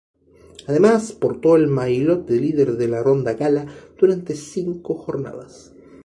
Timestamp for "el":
1.55-1.67